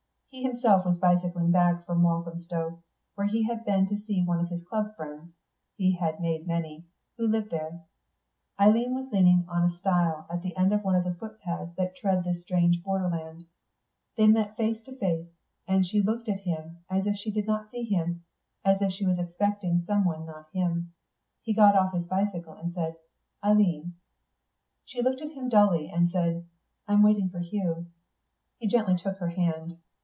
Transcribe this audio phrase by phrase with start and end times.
[0.33, 2.81] He himself was bicycling back from Walthamstow,
[3.15, 5.33] where he had been to see one of his Club friends
[5.75, 6.85] (he had made many)
[7.17, 7.81] who lived there.
[8.57, 11.95] Eileen was leaning on a stile at the end of one of the footpaths that
[11.99, 13.43] thread this strange borderland.
[14.15, 15.27] They met face to face;
[15.67, 18.23] and she looked at him as if she did not see him,
[18.63, 20.93] as if she was expecting someone not him.
[21.41, 22.95] He got off his bicycle, and said
[23.43, 23.95] "Eileen."
[24.85, 26.45] She looked at him dully, and said,
[26.87, 27.87] "I'm waiting for Hugh."
[28.59, 29.75] He gently took her hand.